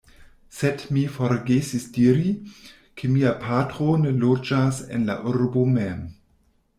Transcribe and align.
Sed 0.59 0.79
mi 0.95 1.01
forgesis 1.17 1.83
diri, 1.97 2.31
ke 3.01 3.11
mia 3.17 3.33
patro 3.43 3.91
ne 4.07 4.15
loĝas 4.23 4.81
en 4.97 5.07
la 5.11 5.19
urbo 5.33 5.67
mem. 5.75 6.01